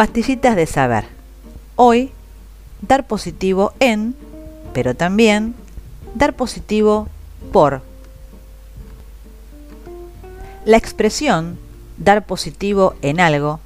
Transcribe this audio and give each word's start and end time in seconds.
Pastillitas 0.00 0.56
de 0.56 0.64
saber. 0.64 1.04
Hoy, 1.76 2.10
dar 2.80 3.06
positivo 3.06 3.74
en, 3.80 4.14
pero 4.72 4.94
también 4.94 5.54
dar 6.14 6.32
positivo 6.32 7.06
por. 7.52 7.82
La 10.64 10.78
expresión 10.78 11.58
dar 11.98 12.24
positivo 12.24 12.94
en 13.02 13.20
algo 13.20 13.60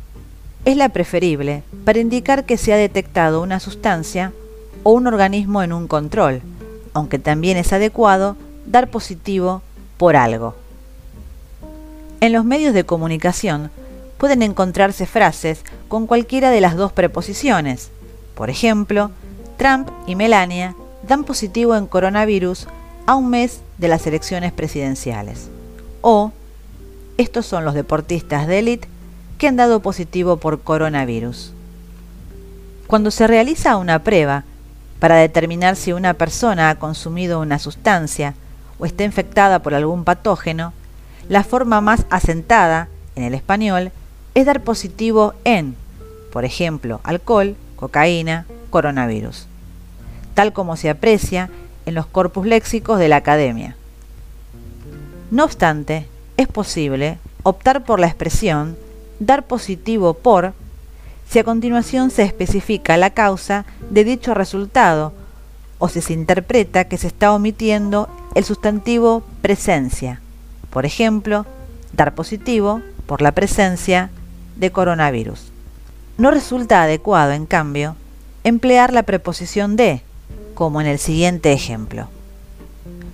es 0.65 0.77
la 0.77 0.89
preferible 0.89 1.63
para 1.85 2.01
indicar 2.01 2.43
que 2.43 2.57
se 2.57 2.73
ha 2.73 2.77
detectado 2.77 3.41
una 3.41 3.61
sustancia 3.61 4.33
o 4.83 4.91
un 4.91 5.07
organismo 5.07 5.63
en 5.63 5.73
un 5.73 5.87
control, 5.87 6.43
aunque 6.95 7.21
también 7.21 7.59
es 7.59 7.73
adecuado 7.73 8.37
dar 8.67 8.91
positivo 8.91 9.63
por 9.99 10.17
algo. 10.17 10.57
En 12.21 12.33
los 12.33 12.45
medios 12.45 12.75
de 12.75 12.83
comunicación 12.83 13.71
pueden 14.25 14.41
encontrarse 14.41 15.05
frases 15.05 15.61
con 15.87 16.07
cualquiera 16.07 16.49
de 16.49 16.63
las 16.63 16.77
dos 16.77 16.93
preposiciones. 16.93 17.91
Por 18.35 18.49
ejemplo, 18.49 19.11
Trump 19.59 19.91
y 20.07 20.17
Melania 20.17 20.75
dan 21.07 21.25
positivo 21.25 21.77
en 21.77 21.87
coronavirus 21.87 22.67
a 23.05 23.17
un 23.17 23.29
mes 23.29 23.61
de 23.77 23.89
las 23.89 24.07
elecciones 24.07 24.51
presidenciales. 24.51 25.51
O, 26.01 26.33
estos 27.19 27.45
son 27.45 27.67
los 27.67 27.75
deportistas 27.75 28.47
de 28.47 28.61
élite 28.61 28.89
que 29.37 29.47
han 29.47 29.57
dado 29.57 29.81
positivo 29.81 30.39
por 30.39 30.63
coronavirus. 30.63 31.53
Cuando 32.87 33.11
se 33.11 33.27
realiza 33.27 33.77
una 33.77 34.05
prueba 34.05 34.45
para 35.01 35.17
determinar 35.17 35.77
si 35.77 35.93
una 35.93 36.15
persona 36.15 36.71
ha 36.71 36.79
consumido 36.79 37.41
una 37.41 37.59
sustancia 37.59 38.33
o 38.79 38.87
está 38.87 39.05
infectada 39.05 39.59
por 39.59 39.75
algún 39.75 40.03
patógeno, 40.05 40.73
la 41.29 41.45
forma 41.45 41.83
más 41.83 42.07
asentada 42.09 42.89
en 43.17 43.25
el 43.25 43.35
español 43.35 43.93
es 44.35 44.47
dar 44.47 44.63
positivo 44.63 45.35
en, 45.45 45.77
por 46.33 46.45
ejemplo, 46.45 47.01
alcohol, 47.05 47.57
cocaína, 47.77 48.47
coronavirus, 48.71 49.47
tal 50.35 50.53
como 50.53 50.77
se 50.77 50.91
aprecia 50.91 51.51
en 51.87 51.95
los 51.95 52.07
corpus 52.07 52.47
léxicos 52.47 52.99
de 52.99 53.09
la 53.09 53.17
academia. 53.17 53.77
No 55.31 55.45
obstante, 55.45 56.09
es 56.37 56.49
posible 56.49 57.19
optar 57.43 57.85
por 57.85 58.01
la 58.01 58.07
expresión 58.07 58.77
dar 59.21 59.47
positivo 59.47 60.15
por 60.15 60.53
si 61.29 61.39
a 61.39 61.45
continuación 61.45 62.11
se 62.11 62.23
especifica 62.23 62.97
la 62.97 63.11
causa 63.11 63.65
de 63.91 64.05
dicho 64.05 64.35
resultado 64.35 65.13
o 65.79 65.89
si 65.89 66.01
se 66.01 66.13
interpreta 66.13 66.85
que 66.85 66.99
se 66.99 67.07
está 67.07 67.33
omitiendo 67.33 68.09
el 68.35 68.45
sustantivo 68.45 69.23
presencia. 69.43 70.21
Por 70.71 70.87
ejemplo, 70.87 71.47
dar 71.93 72.15
positivo 72.15 72.83
por 73.07 73.23
la 73.23 73.33
presencia 73.33 74.11
de 74.57 74.71
coronavirus. 74.71 75.53
No 76.17 76.31
resulta 76.31 76.83
adecuado, 76.83 77.33
en 77.33 77.47
cambio, 77.47 77.97
emplear 78.45 78.93
la 78.93 79.03
preposición 79.03 79.77
de, 79.77 80.03
como 80.55 80.81
en 80.81 80.87
el 80.87 80.99
siguiente 80.99 81.53
ejemplo. 81.53 82.09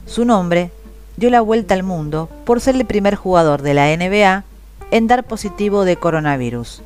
Su 0.07 0.25
nombre 0.25 0.71
dio 1.17 1.31
la 1.31 1.41
vuelta 1.41 1.75
al 1.75 1.83
mundo 1.83 2.29
por 2.45 2.61
ser 2.61 2.75
el 2.75 2.85
primer 2.85 3.15
jugador 3.15 3.63
de 3.63 3.75
la 3.75 3.95
NBA 3.97 4.45
en 4.91 5.07
dar 5.07 5.25
positivo 5.25 5.85
de 5.85 5.97
coronavirus. 5.97 6.83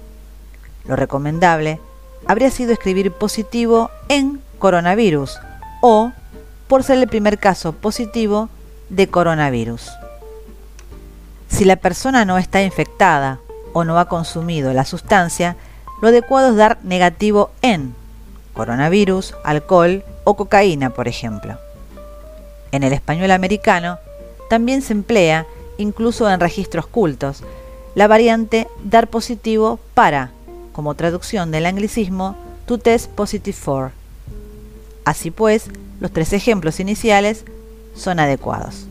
Lo 0.86 0.96
recomendable 0.96 1.80
habría 2.26 2.50
sido 2.50 2.72
escribir 2.72 3.12
positivo 3.12 3.90
en 4.08 4.40
coronavirus 4.58 5.38
o 5.80 6.12
por 6.68 6.82
ser 6.82 6.98
el 6.98 7.08
primer 7.08 7.38
caso 7.38 7.72
positivo 7.72 8.48
de 8.88 9.08
coronavirus. 9.08 9.90
Si 11.48 11.64
la 11.64 11.76
persona 11.76 12.24
no 12.24 12.38
está 12.38 12.62
infectada 12.62 13.38
o 13.74 13.84
no 13.84 13.98
ha 13.98 14.08
consumido 14.08 14.72
la 14.72 14.86
sustancia, 14.86 15.56
lo 16.00 16.08
adecuado 16.08 16.50
es 16.50 16.56
dar 16.56 16.78
negativo 16.82 17.50
en 17.60 17.94
coronavirus, 18.54 19.34
alcohol 19.44 20.02
o 20.24 20.36
cocaína, 20.36 20.90
por 20.90 21.08
ejemplo. 21.08 21.58
En 22.72 22.82
el 22.82 22.92
español 22.92 23.30
americano 23.32 23.98
también 24.48 24.80
se 24.80 24.94
emplea, 24.94 25.46
incluso 25.76 26.30
en 26.30 26.40
registros 26.40 26.86
cultos, 26.86 27.42
la 27.94 28.06
variante 28.06 28.68
dar 28.82 29.08
positivo 29.08 29.78
para, 29.94 30.30
como 30.72 30.94
traducción 30.94 31.50
del 31.50 31.66
anglicismo, 31.66 32.36
to 32.66 32.78
test 32.78 33.10
positive 33.10 33.56
for. 33.56 33.90
Así 35.04 35.30
pues, 35.30 35.66
los 36.00 36.12
tres 36.12 36.32
ejemplos 36.32 36.80
iniciales 36.80 37.44
son 37.94 38.18
adecuados. 38.18 38.86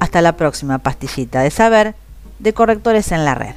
Hasta 0.00 0.20
la 0.20 0.36
próxima 0.36 0.78
pastillita 0.78 1.42
de 1.42 1.50
saber 1.50 1.94
de 2.38 2.52
correctores 2.52 3.12
en 3.12 3.24
la 3.24 3.34
red. 3.34 3.54